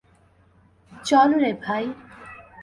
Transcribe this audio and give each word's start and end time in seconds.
চল 0.91 1.29
রে, 1.33 1.51
ভাই। 1.65 1.85